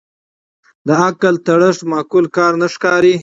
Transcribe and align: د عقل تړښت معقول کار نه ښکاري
د 0.87 0.89
عقل 1.03 1.35
تړښت 1.45 1.81
معقول 1.91 2.25
کار 2.37 2.51
نه 2.61 2.67
ښکاري 2.73 3.15